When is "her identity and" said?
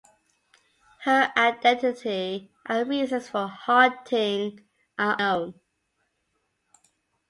1.03-2.89